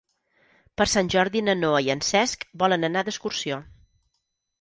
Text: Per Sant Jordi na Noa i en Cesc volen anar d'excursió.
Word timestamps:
Per 0.81 0.85
Sant 0.93 1.11
Jordi 1.15 1.43
na 1.49 1.53
Noa 1.59 1.81
i 1.87 1.91
en 1.95 2.01
Cesc 2.07 2.47
volen 2.63 2.89
anar 2.89 3.05
d'excursió. 3.11 3.61